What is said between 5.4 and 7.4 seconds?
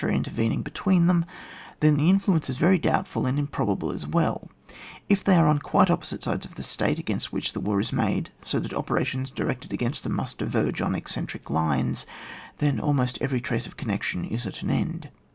on quite opposite sides of the State against